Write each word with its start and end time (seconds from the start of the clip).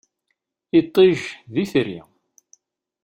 Iṭij, 0.79 1.19
d 1.53 1.55
itri. 1.63 1.99